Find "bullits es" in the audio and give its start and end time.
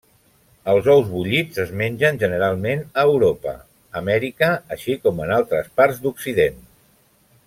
1.09-1.73